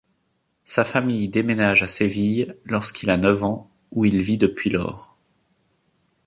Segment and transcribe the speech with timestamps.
[0.63, 5.15] Sa famille déménage à Séville lorsqu'il a neuf ans, où il vit depuis lors.